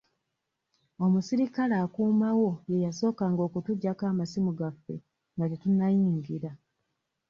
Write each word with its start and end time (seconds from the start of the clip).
Omusirikale 1.05 1.75
akuuma 1.85 2.29
wo 2.39 2.51
ye 2.69 2.77
yasookanga 2.85 3.41
okutuggyako 3.47 4.03
amasimu 4.11 4.51
gaffe 4.59 4.95
nga 5.35 5.45
tetunnayingira. 5.51 6.51